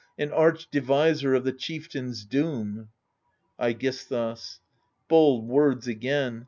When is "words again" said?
5.47-6.39